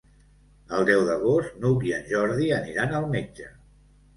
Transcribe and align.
El 0.77 0.87
deu 0.87 1.03
d'agost 1.09 1.61
n'Hug 1.65 1.85
i 1.91 1.95
en 1.99 2.09
Jordi 2.15 2.51
aniran 2.59 2.99
al 3.03 3.07
metge. 3.17 3.53